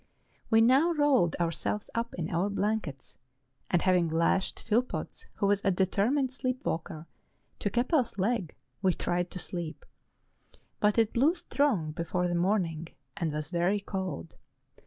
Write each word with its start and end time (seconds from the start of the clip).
We 0.49 0.61
now 0.61 0.93
rolled 0.93 1.35
our¬ 1.39 1.53
selves 1.53 1.91
up 1.93 2.15
in 2.15 2.31
our 2.31 2.49
blankets, 2.49 3.19
and 3.69 3.83
having 3.83 4.07
lashed 4.09 4.59
Phill 4.59 4.81
potts, 4.81 5.27
who 5.35 5.45
was 5.45 5.61
a 5.63 5.69
determined 5.69 6.33
sleep 6.33 6.65
walker, 6.65 7.05
to 7.59 7.69
Keppel's 7.69 8.17
leg, 8.17 8.55
we 8.81 8.95
tried 8.95 9.29
to 9.29 9.37
sleep; 9.37 9.85
but 10.79 10.97
it 10.97 11.13
blew 11.13 11.35
strong 11.35 11.91
before 11.91 12.27
the 12.27 12.33
morning, 12.33 12.87
and 13.15 13.31
was 13.31 13.51
very 13.51 13.79
cold. 13.79 14.37